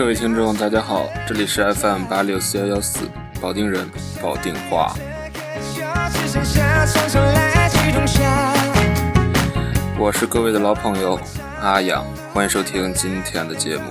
[0.00, 3.00] 各位听众，大家好，这里是 FM 八六四幺幺四，
[3.38, 3.86] 保定人，
[4.22, 4.94] 保定话。
[9.98, 11.20] 我是各位的老朋友
[11.60, 12.02] 阿阳，
[12.32, 13.90] 欢迎收听今天的节目。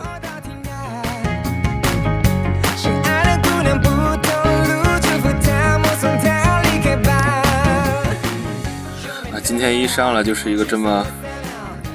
[9.31, 11.05] 啊，今天一上来就是一个这么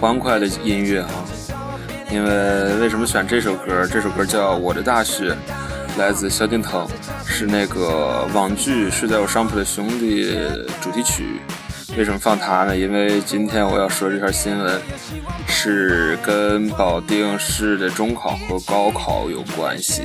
[0.01, 1.11] 欢快的音乐啊！
[2.15, 3.85] 因为为什么选这首歌？
[3.89, 5.33] 这首歌叫《我的大学》，
[5.99, 6.87] 来自萧敬腾，
[7.27, 10.33] 是那个网剧《睡在我上铺的兄弟》
[10.81, 11.41] 主题曲。
[11.97, 12.77] 为什么放它呢？
[12.77, 14.81] 因为今天我要说这条新闻
[15.49, 20.03] 是跟保定市的中考和高考有关系。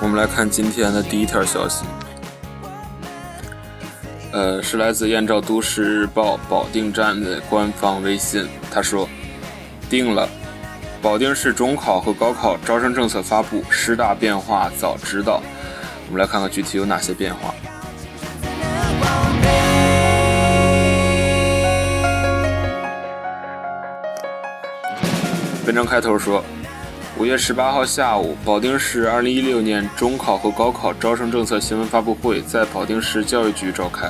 [0.00, 1.84] 我们来看今天的第一条消息。
[4.38, 8.46] 呃，是来自燕赵都市日报保定站的官方微信。
[8.70, 9.08] 他说
[9.90, 10.28] ：“定了，
[11.02, 15.42] 保定市中考和高考招生政策发布，十大变化早知道。”
[16.06, 17.52] 我们来看看具体有哪些变化。
[25.66, 26.44] 文章开头说
[27.18, 34.08] ：“五月十八号下午，保定市二零一六年中考和高考招生政策新闻发布会在保定市教育局召开。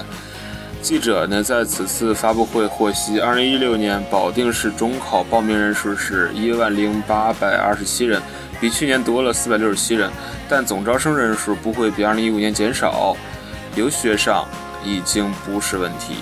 [0.83, 8.21] 记者呢在此次发布会获悉，二零一六年保定市中考报名人数是一万零八百二十七人，
[8.61, 10.11] 比去年多了四百六十七人，
[10.47, 13.17] 但总招生人数不会比二零一五年减少，
[13.75, 14.47] 留学上
[14.85, 16.17] 已经不是问题。”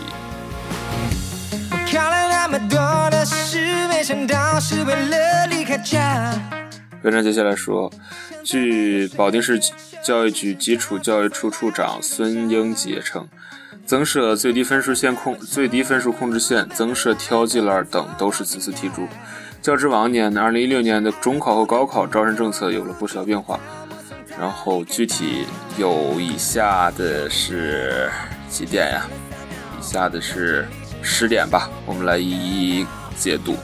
[7.03, 7.93] 文章接下来说，
[8.43, 9.61] 据保定市
[10.03, 13.29] 教育局基础教育处处长孙英杰称，
[13.85, 19.07] 增设最低分数线控、最低分数控制线、增设调剂栏等都是此次提出。
[19.63, 23.61] 较之往年，二零一六年的中考和高考招生政策有了不少变化。
[24.39, 25.45] 然后具体
[25.79, 28.11] 有以下的是
[28.49, 29.07] 几点呀？
[29.79, 30.67] 以下的是
[31.03, 32.31] 十点吧，我们来一
[32.81, 32.87] 一
[33.17, 33.55] 解读。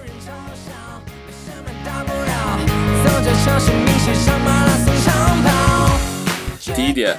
[6.75, 7.17] 第一点，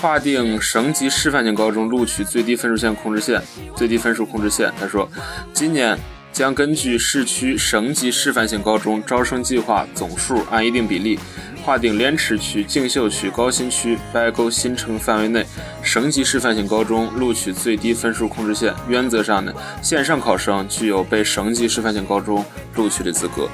[0.00, 3.40] 划定省级示范性高中录取最低分数线控制线、
[3.76, 4.72] 最低分数控制线。
[4.78, 5.08] 他说，
[5.52, 5.98] 今年
[6.32, 11.18] 将根据市区省级示范性高中招生计划总数按一定比例，
[11.64, 15.46] 划定莲池区、竞秀区、高新区、白沟新城范围内
[15.82, 18.72] 省级示范性高中录取最低分数控制线。
[18.88, 22.44] 原则上呢，线上考生具有被省级示范性高中
[22.74, 23.48] 录取的资格。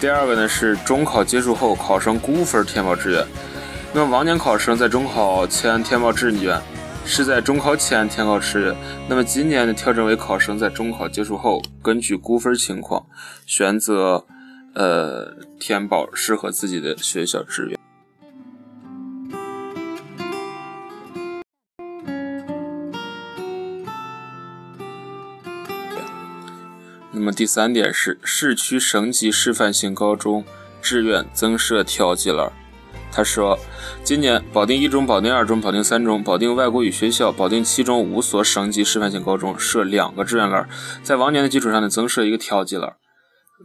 [0.00, 3.22] 第二个呢是中考结束后考生估分填报志愿。
[3.92, 6.58] 那么往年考生在中考前填报志愿，
[7.04, 8.74] 是在中考前填报志愿。
[9.06, 13.04] 那么今年呢调整为考生在中考结束后，根据估分情况
[13.44, 14.24] 选择，
[14.74, 17.78] 呃，填报适合自己的学校志愿。
[27.20, 30.42] 那么第三点是市区省级示范性高中
[30.80, 32.50] 志愿增设调剂栏。
[33.12, 33.58] 他说，
[34.02, 40.66] 今年保定一中、保定二中、保定三中、保定外国语学校、保定七中五所省级示范性高中设两个志愿栏，
[41.02, 42.96] 在往年的基础上呢增设一个调剂栏。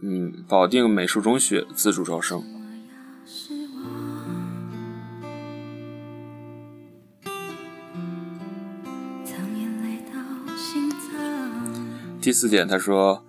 [0.02, 2.44] 嗯，保定美术中学自主招生。
[12.20, 13.22] 第四点，他说。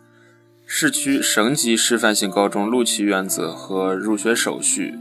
[0.69, 4.93] 市区省级示范性高中录取原则和入学手续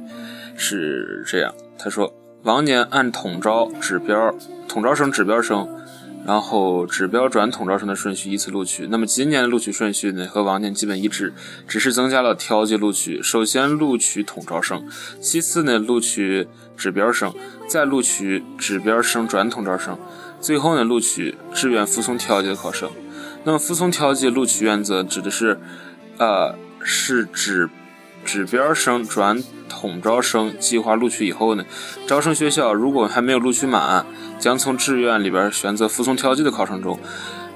[0.56, 1.52] 是这样。
[1.76, 4.32] 他说，往年按统招指标、
[4.68, 5.68] 统招生、指标生，
[6.24, 8.86] 然后指标转统招生的顺序依次录取。
[8.86, 11.34] 那么今年的录取顺序呢，和往年基本一致，
[11.66, 13.20] 只是增加了调剂录取。
[13.20, 14.86] 首先录取统招生，
[15.20, 16.46] 其次呢录取
[16.76, 17.34] 指标生，
[17.68, 19.98] 再录取指标生转统招生，
[20.40, 22.88] 最后呢录取志愿服从调剂的考生。
[23.46, 25.60] 那么服从调剂录取原则指的是，
[26.18, 26.52] 呃，
[26.82, 27.70] 是指
[28.24, 31.64] 指标生转统招生计划录取以后呢，
[32.08, 34.04] 招生学校如果还没有录取满，
[34.40, 36.98] 将从志愿里边选择服从调剂的考生中，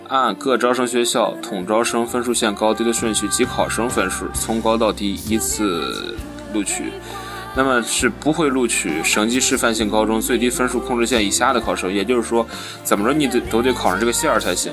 [0.07, 6.15] 按各招生学校统招生分数线高低的顺序及考生分数从高到低依次
[6.55, 6.93] 录取。
[7.57, 12.47] 那么是不会录取省级示范性高中最低分数控制线以下的考生，也就是说，
[12.85, 14.73] 怎么着你得都得考上这个线儿才行。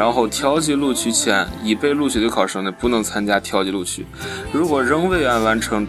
[0.00, 4.06] 然后调剂录取前已被录取的考生呢，不能参加调剂录取。
[4.50, 5.86] 如果仍未按完成，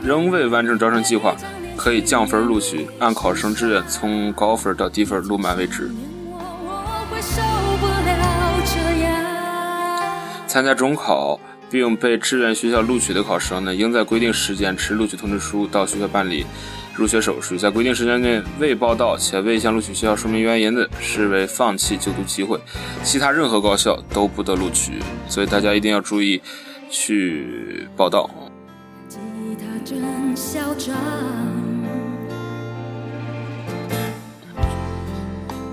[0.00, 1.34] 仍未完成招生计划，
[1.76, 5.90] 可以降分录取，按考生志愿从高分到低分录满为止。
[10.46, 16.46] 参加中考并被志愿学校录取的考生呢，应在规定时间持录取通知书到学校办理
[17.00, 17.56] 入学手续。
[17.56, 22.60] 在规定时间内未报到且未向录取学校说明原因的，视为放弃就读机会。
[23.02, 26.42] 其他任何高校都不得录取，所以大家一定要注意
[26.90, 28.28] 去报到。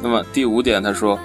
[0.01, 1.19] 那么第五点，他说。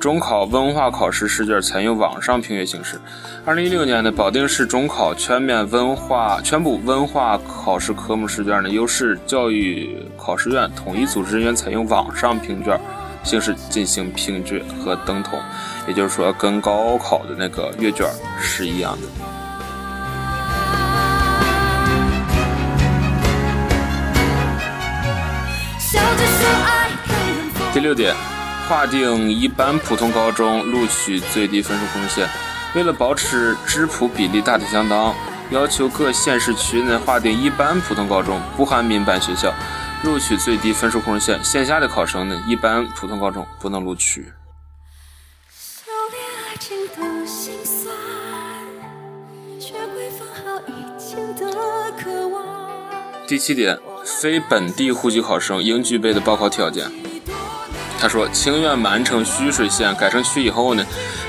[0.00, 2.98] 中考文化考试试卷采用网上评阅形式。
[3.44, 12.80] 二零一六年的保定市中考全面文化全部文化考试科目试卷呢，由市教育考试院统一组织人员采用网上评卷
[13.22, 15.38] 形式进行评卷和登统，
[15.86, 18.08] 也就是说，跟高考的那个阅卷
[18.40, 19.08] 是一样的。
[27.74, 28.14] 第六点。
[28.70, 32.28] 划定一般普通高中录取最低分数控制线，
[32.76, 35.12] 为了保持质普比例大体相当，
[35.50, 39.52] 要求各县市区内划定一般普通高中（不含民办学校）
[40.06, 41.42] 录取最低分数控制线。
[41.42, 44.32] 线下的考生呢，一般普通高中不能录取。
[53.26, 56.88] 第七点，非本地户籍考生应具备的报考条件。
[58.00, 60.82] 他说：“情愿满城徐水县改成区以后呢，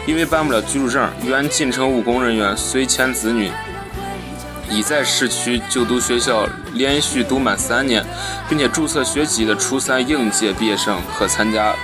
[0.07, 3.51] 因为办不了居住证，原进城务工人员随迁子女
[4.69, 8.05] 已在市区就读学校连续读满三年，
[8.47, 11.75] 并且注册学籍的初三应届毕业生可参加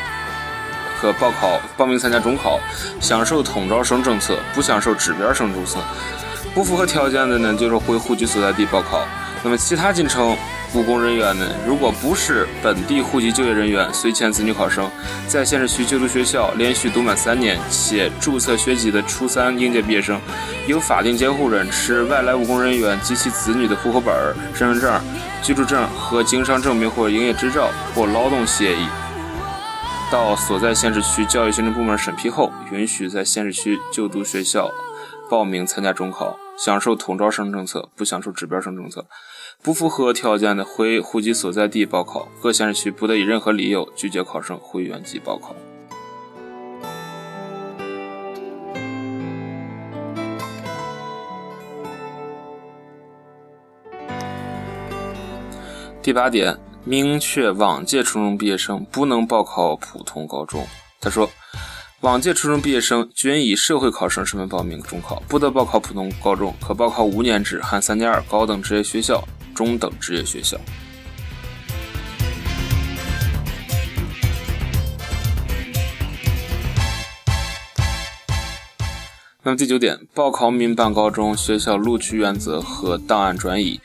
[1.01, 2.57] 可报考报名参加中考，
[3.01, 5.79] 享受统招生政策，不享受指标生注册。
[6.55, 9.05] 不符合条件的呢，就是回户籍所在地报考。
[9.43, 10.33] 那么其他进城。”
[10.73, 11.47] 务工人员呢？
[11.65, 14.89] 如果不是本地户籍就业人员，随迁子女考生，
[15.27, 20.19] 在县市区就读学校连续读满三年且注册学籍的初三应届毕业生，
[20.67, 24.13] 由法定监护人持外来务工人员及其子女的户口本、
[24.53, 25.01] 身份证、
[25.41, 28.87] 居住证和经商证明或营业执照或劳动协议，
[30.11, 34.69] 到所在县市区教育行政部门审批后，允许在县市区就读学校
[35.29, 39.05] 报名参加中考，享受统招生政策，不享受指标生政策。
[39.67, 45.53] 不符合条件的回户籍所在地报考，各县市区不得以任何理由拒绝考生回原籍报考。
[56.01, 60.65] 第八点，明确往届初中毕业生不能报考普通高中。
[61.01, 61.29] 他说，
[61.99, 69.21] 往届初中毕业生均以社会考生身份报名中考，不得报考普通高中，可报考五年制（含三加二）高等职业学校。
[69.57, 70.55] 中等职业学校。
[79.41, 83.79] 那么第九点，报考民办高中学校录取原则和档案转移。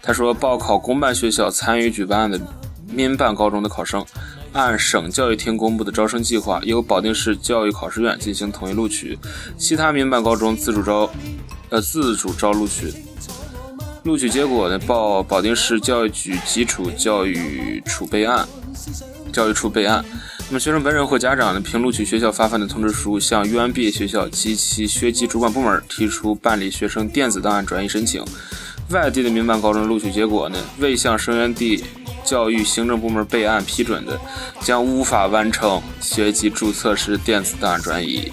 [0.00, 2.40] 他说，报考公办学校参与举办的
[2.86, 4.06] 民办高中的考生，
[4.52, 9.18] 按省教育厅公布的招生计划，由保定市教育考试院进行统一录取；
[9.58, 11.10] 其他民办高中自主招，
[11.68, 12.94] 呃，自主招录取。
[14.04, 14.78] 录取结果呢？
[14.80, 18.46] 报保定市教育局基础教育处备案，
[19.32, 20.04] 教育处备案。
[20.48, 28.24] 那么学生本人或家长呢，凭录取学校发放的通知书，向原毕业学校及其学籍主管部门提出办理学生电子档案转移申请。
[28.90, 31.84] 外地的民办高中录取结果呢，未向生源地
[32.24, 34.18] 教育行政部门备案批准的，
[34.62, 38.32] 将无法完成学籍注册时电子档案转移。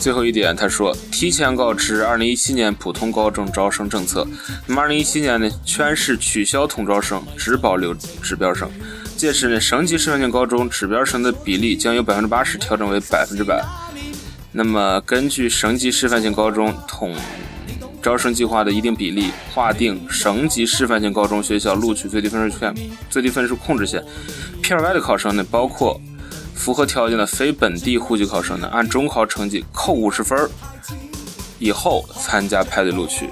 [0.00, 4.24] 最后一点，他说提前告知二零一七年普通高中招生政策。
[4.64, 8.70] 那么二零一七年呢，全市取消统招生，只保留指标生。
[9.16, 13.64] 届时呢，省级示范性高中指标生的比例将由百分之八十调整为百分之百。
[14.52, 17.12] 那么根据省级示范性高中统
[18.00, 22.72] 招生计划的一定比例，划定省级示范性高中学校录取最低分数线、
[23.10, 24.00] 最低分数控制线。
[24.62, 26.00] 片外的考生呢，包括。
[26.56, 30.50] 符合条件的非本地户籍考生呢，按中考成绩扣五十分
[31.60, 33.30] 以后参加派对录取。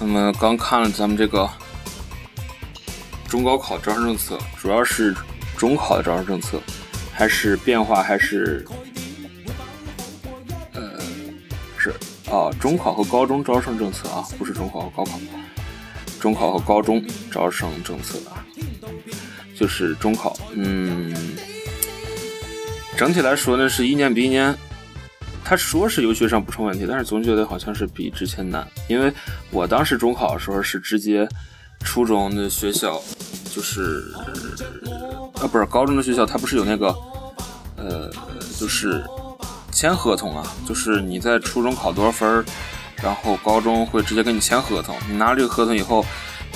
[0.00, 1.48] 那么刚看了咱们这个
[3.28, 5.14] 中高考招生政策，主要是
[5.56, 6.58] 中考的招生政策。
[7.14, 8.66] 还是变化还是，
[10.72, 11.00] 呃，
[11.78, 11.94] 是
[12.28, 15.18] 哦，中考和高中招生政策啊，不是中考和高考，
[16.20, 18.44] 中考和高中招生政策啊，
[19.54, 21.14] 就是中考，嗯，
[22.96, 24.54] 整体来说呢，是一年比一年。
[25.46, 28.66] 他说是有学生不成问题，但是总觉得好像是比之前难。
[28.88, 29.12] 因为
[29.50, 31.28] 我当时中考的时候是直接
[31.80, 32.98] 初中的学校，
[33.54, 34.12] 就是
[35.40, 36.88] 啊不是高中的学校，它不是有那个
[37.76, 38.10] 呃
[38.58, 39.04] 就是
[39.70, 42.44] 签合同啊，就是你在初中考多少分
[42.96, 44.96] 然后高中会直接跟你签合同。
[45.08, 46.04] 你拿这个合同以后，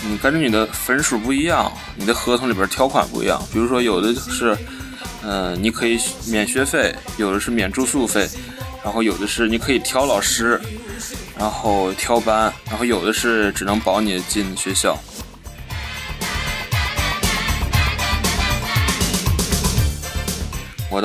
[0.02, 3.40] 你根据你的分数不一样，你的合同里边条款不一样。
[3.52, 4.56] 比如说有的是
[5.22, 8.28] 嗯你可以免学费，有的是免住宿费。
[8.84, 10.58] 然后有的是你可以挑老师，
[11.36, 14.96] 然后挑班，然后有的是只能保你进学校。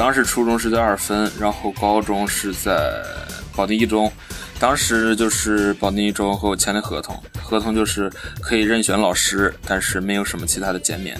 [0.03, 3.01] 当时初中是在二分，然后高中是在
[3.55, 4.11] 保定一中，
[4.59, 11.17] 当时就是保定一中和我签的合同，合同就是可以任选老师，但是没有什么其他的减免。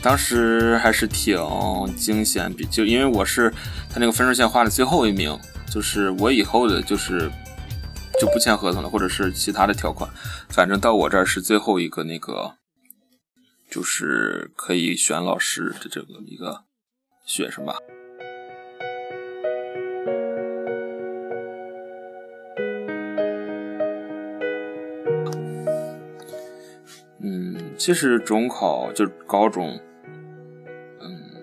[0.00, 1.36] 当时还是挺
[1.96, 3.52] 惊险，就因为我是
[3.92, 5.36] 他那个分数线画的最后一名，
[5.68, 7.28] 就是我以后的，就是
[8.20, 10.10] 就不签合同了，或者是其他的条款，
[10.50, 12.56] 反正到我这儿是最后一个那个，
[13.70, 16.64] 就是可以选老师的这个一个
[17.24, 17.76] 学生吧。
[27.22, 29.80] 嗯，其实中考就高中。
[31.00, 31.42] 嗯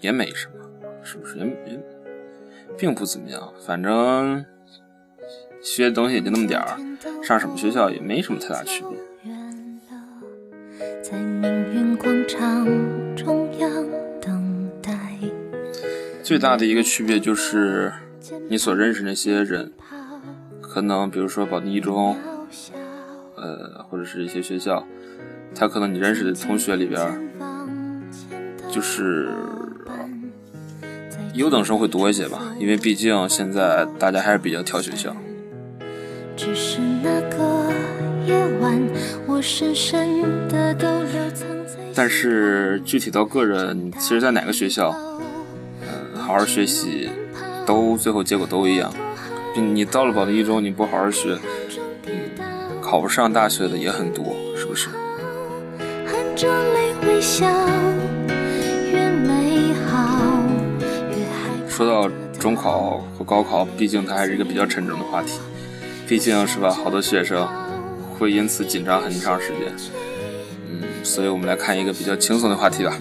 [0.00, 0.54] 也没什么，
[1.02, 1.36] 是不是？
[1.38, 1.80] 也也
[2.78, 4.44] 并不怎么样，反正
[5.64, 6.76] 学的东西也就那么点儿，
[7.22, 8.98] 上什么学校也没什么太大区别。
[16.22, 17.90] 最大的一个区别就是
[18.48, 19.72] 你所认识那些人，
[20.60, 22.14] 可能比如说保定一中，
[23.36, 24.86] 呃，或者是一些学校，
[25.54, 27.00] 他可能你认识的同学里边，
[28.70, 29.30] 就是。
[31.34, 35.12] 优等生会多一些吧，因为毕竟现在大家还是比较挑学校。
[41.94, 44.94] 但是具体到个人，其实，在哪个学校，
[45.82, 47.08] 嗯，好好学习，
[47.64, 48.92] 都最后结果都一样。
[49.56, 51.38] 你到了保定一中，你不好好学，
[52.06, 52.12] 嗯，
[52.82, 54.88] 考不上大学的也很多，是不是？
[56.04, 57.46] 含着泪微笑。
[61.68, 65.40] 说到中考和高考，毕竟它还是一个比较沉重的话题，
[66.06, 67.48] 毕竟是吧，好多学生
[68.16, 69.72] 会因此紧张很长时间。
[70.70, 72.96] 嗯，所以我们来看一个比较轻松的话题吧。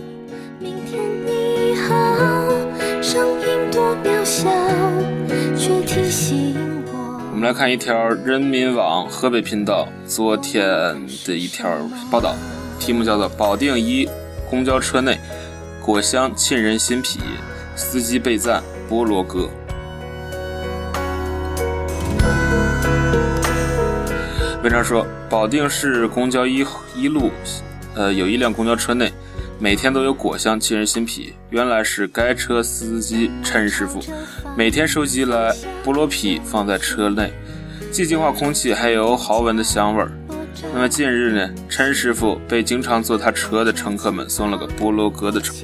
[7.31, 10.63] 我们来看一条人民网河北频道昨天
[11.25, 11.69] 的一条
[12.09, 12.33] 报道，
[12.79, 14.07] 题目叫做“保定一
[14.49, 15.19] 公交车内
[15.85, 17.19] 果香沁人心脾”。
[17.75, 19.49] 司机被赞菠萝哥。
[24.63, 26.65] 文章说，保定市公交一
[26.95, 27.29] 一路，
[27.95, 29.11] 呃，有一辆公交车内，
[29.59, 31.33] 每天都有果香沁人心脾。
[31.49, 33.99] 原来是该车司机陈师傅，
[34.55, 35.53] 每天收集来
[35.83, 37.33] 菠萝皮放在车内，
[37.91, 40.09] 既净化空气，还有好闻的香味儿。
[40.73, 45.57] 那么近日呢，陈师傅被经常坐他车的乘客们送了个菠萝哥的称。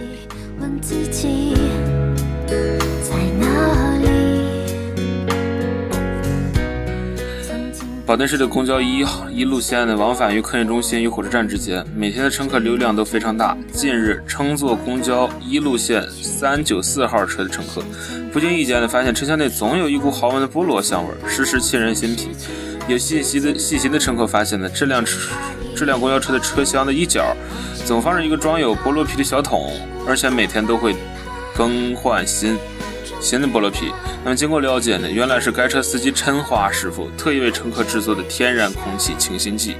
[8.10, 13.56] 保定市的公交一一路线呢，往返于客运中心与火车站之间，每天的乘客流量都非常大。
[13.72, 17.84] 近日，乘坐公交一路线三九四号车的乘客，
[18.34, 22.30] 不经意间的，发现车厢内总有一股好闻的菠萝香味，时时沁人心脾。
[22.88, 25.06] 有细心的细心的乘客发现呢，这辆
[25.76, 27.38] 这辆公交车的车厢的一角，
[27.86, 29.72] 总放着一个装有菠萝皮的小桶，
[30.08, 30.96] 而且每天都会
[31.56, 32.58] 更换新。
[33.20, 33.92] 新的菠萝皮，
[34.24, 39.76] 那么经过了解呢，原来是该车司机陈华师傅特意为乘客制作的天然空气清新剂。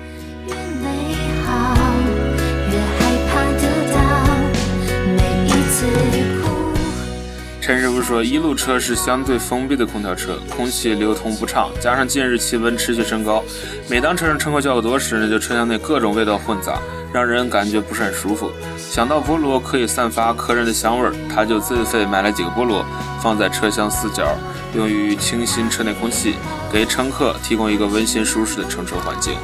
[7.70, 13.44] 陈师傅说，一路车是相对封闭的空调车，空气流通不畅，加上近日气温持续升高，
[13.88, 16.80] 每当车上乘客较多时呢，就车厢内各种味道混杂，
[17.14, 18.52] 让人感觉不是很舒服。
[18.76, 22.84] 想到菠萝可以散发可人的香味儿，他就自费买了几个菠萝，
[23.22, 24.36] 放在车厢四角，
[24.74, 26.38] 用于清新车内空气，
[26.74, 29.36] 给乘客提供一个温馨舒适的乘车环境。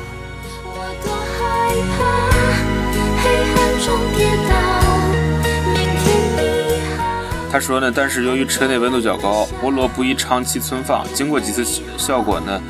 [7.56, 11.06] 他说呢，但是由于车内温度较高，菠萝不宜长期存放。
[11.14, 11.64] 经过几次
[11.98, 12.62] 效果呢，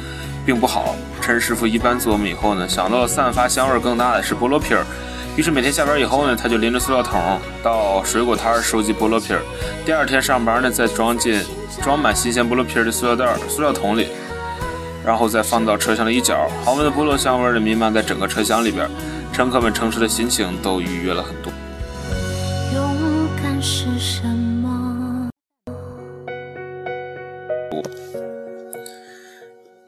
[0.45, 0.95] 并不好。
[1.19, 4.85] 陈师傅一般琢磨以后呢，想到散发香味更大的是菠萝皮儿，
[5.35, 7.19] 于是每天下班以后呢，他就拎着塑料桶
[7.63, 9.41] 到水果摊收集菠萝皮儿。
[9.83, 11.41] 第二天上班呢，再装进
[11.81, 14.09] 装满新鲜菠萝皮儿的塑料袋、塑料桶里，
[15.03, 16.47] 然后再放到车厢的一角。
[16.63, 18.87] 好闻的菠萝香味儿弥漫在整个车厢里边，
[19.33, 21.51] 乘客们乘车的心情都愉悦了很多。
[22.71, 24.54] 勇敢是什么？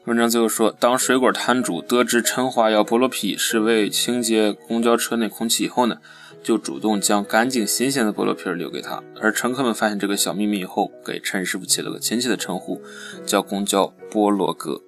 [0.08, 5.98] 文章最后说，当水果摊主得知陈华要菠萝皮是为清洁公交车内空气以后呢，
[6.42, 9.02] 就主动将干净新鲜的菠萝皮留给他。
[9.20, 12.80] 而乘客们发现这个小秘密以后，给陈师傅起了个亲切的称呼，
[13.26, 14.80] 叫公交菠萝哥。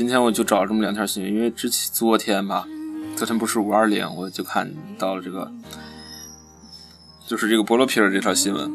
[0.00, 2.66] 今天我就找了这么两条新闻，因为之前昨天吧，
[3.14, 5.52] 昨天不是五二零，我就看到了这个，
[7.26, 8.72] 就是这个菠萝皮的这条新闻，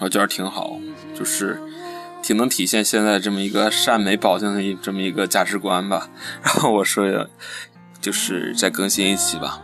[0.00, 0.80] 我觉得挺好，
[1.16, 1.62] 就是
[2.24, 6.10] 挺能体现现在这么一个善美保定的这么一个价值观吧。
[6.42, 7.28] 然后我说，
[8.00, 9.62] 就是再更新一期吧。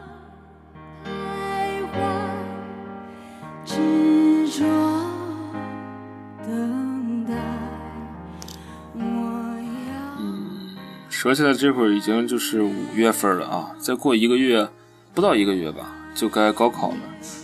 [11.26, 13.74] 说现在，这会儿已经就是五月份了啊！
[13.80, 14.68] 再过一个月，
[15.12, 16.96] 不到一个月吧，就该高考了。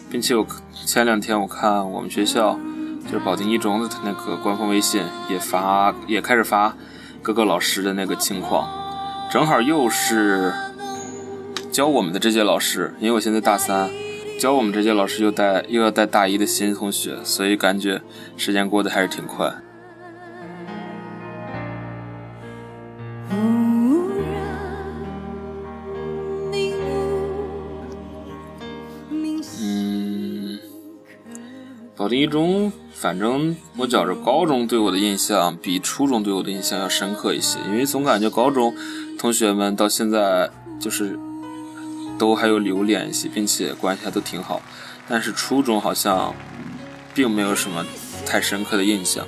[0.09, 2.57] 并且我前两天我看我们学校，
[3.07, 6.73] 就是保定一中的那个官方微信也发，也开始发
[7.23, 8.71] 各个老师的那个情况。
[9.33, 10.53] 正好又是
[11.73, 13.91] 教我们的这届老师，因为我现在大三，
[14.39, 18.01] 教我们这届老师又带又要带大一的新同学，所以感觉
[18.37, 19.53] 时间过得还是挺快。
[32.13, 38.75] 保定一中，反正我觉着高中对我的印象比初中对我的印象要深刻一些，因为总感觉高中
[39.19, 41.19] 同学们到现在就是
[42.19, 44.61] 都还有留联系，并且关系还都挺好，
[45.09, 46.35] 但是初中好像
[47.15, 47.83] 并没有什么
[48.27, 49.25] 太深刻的印象。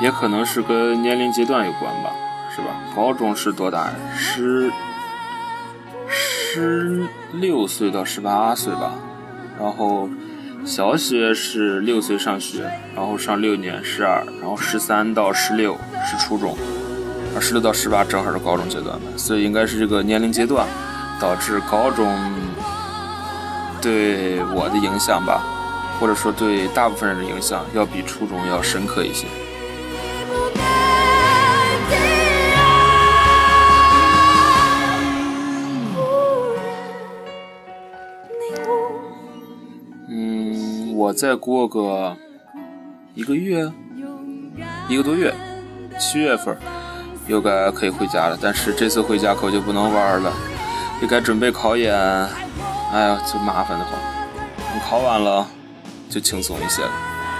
[0.00, 2.12] 也可能是跟年龄阶段有关吧。
[2.98, 3.92] 高中是多大？
[4.16, 4.68] 十
[6.10, 8.92] 十六岁到十八岁吧。
[9.56, 10.08] 然后
[10.64, 16.58] 小学是六岁上学，然后上六年十二，然后十三到十六是初中，
[17.36, 20.66] 而十六到十八正好是高中阶段的，所以应该是这个年龄阶段
[21.20, 22.12] 导致高中
[23.80, 25.40] 对我的影响吧，
[26.00, 29.28] 或者说对大部分人的影响要比初中要深刻一些。
[41.08, 42.14] 我再过个
[43.14, 43.66] 一个月，
[44.90, 45.34] 一个多月，
[45.98, 46.54] 七月份
[47.26, 48.38] 又该可以回家了。
[48.38, 50.30] 但是这次回家可就不能玩了，
[51.00, 51.96] 又该准备考研，
[52.92, 53.94] 哎呀，就麻烦的慌。
[54.86, 55.46] 考完了
[56.10, 56.90] 就轻松一些了，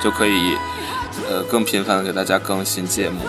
[0.02, 0.57] 就可以
[1.28, 3.20] 呃更频繁的给大家更新节目。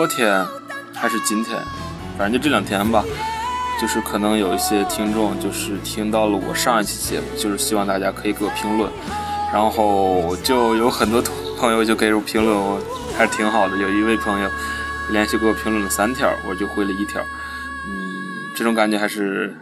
[0.00, 0.42] 昨天
[0.94, 1.58] 还是今天，
[2.16, 3.04] 反正就这两天吧。
[3.78, 8.90] 就是可能有一些听众就是听到了我上一期节目，就是希望大家可以给我评论，
[9.52, 11.22] 然后就有很多
[11.58, 12.80] 朋友就给我评论，我
[13.14, 13.76] 还是挺好的。
[13.76, 14.48] 有一位朋友
[15.10, 17.20] 连续给我评论了三条，我就回了一条。
[17.20, 19.54] 嗯，这种感觉还是，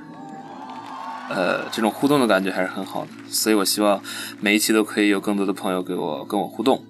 [1.31, 3.09] 呃，这种互动的感觉还是很好的。
[3.29, 4.01] 所以我希望
[4.38, 6.85] 每一期都可以有更多的朋友给我跟我互动。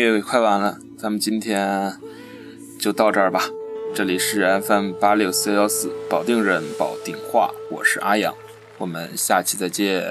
[0.00, 1.94] 乐快完了，咱们今天
[2.78, 3.44] 就到这儿吧。
[3.94, 8.34] 这里是 FM 八六四幺四，保定人，保定话，我是阿阳，
[8.76, 10.04] 我们下期再见。